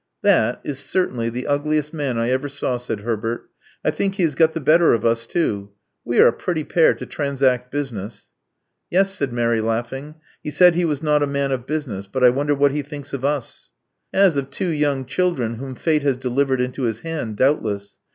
[0.23, 3.47] '*That is certainly the ugliest man I ever saw," said Herbert.
[3.85, 5.73] '*I think he has got the better of us, too.
[6.03, 8.31] We are a pretty pair to transact business."
[8.89, 10.15] Yes," said Mary, laughing.
[10.41, 13.13] He said he was not a man of business; but I wonder what he thinks
[13.13, 13.69] of us."
[14.11, 17.99] As of two young children whom fate has delivered into his hand, doubtless.